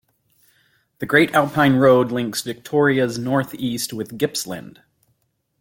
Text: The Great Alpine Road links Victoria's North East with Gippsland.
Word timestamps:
The 0.97 1.05
Great 1.05 1.29
Alpine 1.35 1.75
Road 1.75 2.11
links 2.11 2.41
Victoria's 2.41 3.19
North 3.19 3.53
East 3.53 3.93
with 3.93 4.17
Gippsland. 4.17 4.81